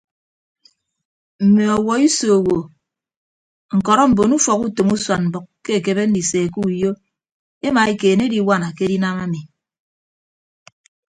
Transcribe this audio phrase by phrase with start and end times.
[1.43, 2.57] Mme ọwuọ iso owo
[3.77, 6.91] ñkọrọ mbon ufọkutom usuan mbʌk ke ekebe ndise ke uyo
[7.67, 9.41] emaekeene ediwana ke edinam ami.